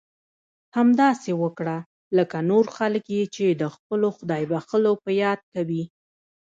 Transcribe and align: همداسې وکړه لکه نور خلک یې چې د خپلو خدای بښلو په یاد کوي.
همداسې 0.77 1.31
وکړه 1.43 1.77
لکه 2.17 2.37
نور 2.49 2.65
خلک 2.77 3.03
یې 3.15 3.23
چې 3.35 3.45
د 3.61 3.63
خپلو 3.75 4.07
خدای 4.17 4.43
بښلو 4.51 4.93
په 5.03 5.11
یاد 5.23 5.39
کوي. 5.53 5.83